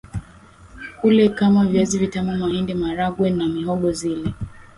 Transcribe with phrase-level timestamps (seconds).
[1.03, 4.33] ula kama viazi vitamu mahindi maharagwe na mihogo zile